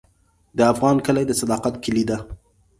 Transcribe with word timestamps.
د 0.57 0.59
افغان 0.73 0.97
کلی 1.05 1.23
د 1.27 1.31
صداقت 1.41 1.75
کلی 1.85 2.03
دی. 2.09 2.17